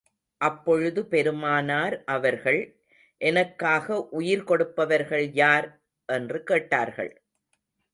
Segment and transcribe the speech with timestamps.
[0.41, 2.59] அப்பொழுது பெருமானார் அவர்கள்,
[3.21, 5.69] எனக்காக உயிர் கொடுப்பவர்கள் யார்?
[6.09, 7.13] என்று கேட்டார்கள்.